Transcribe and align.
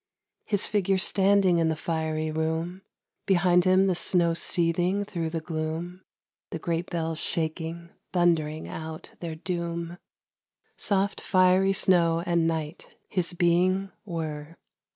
His 0.45 0.65
figure 0.65 0.97
standing 0.97 1.59
in 1.59 1.69
the 1.69 1.75
fiery 1.75 2.31
room.... 2.31 2.81
Behind 3.27 3.65
him 3.65 3.85
the 3.85 3.93
snow 3.93 4.33
seething 4.33 5.05
through 5.05 5.29
the 5.29 5.41
gloom.... 5.41 6.01
The 6.49 6.57
great 6.57 6.89
bells 6.89 7.19
shaking, 7.19 7.91
thundering 8.11 8.67
out 8.67 9.11
their 9.19 9.35
doom.... 9.35 9.99
Soft 10.75 11.21
Fiery 11.21 11.73
Snow 11.73 12.23
and 12.25 12.47
Night 12.47 12.95
his 13.09 13.33
being 13.33 13.91
were. 14.03 14.57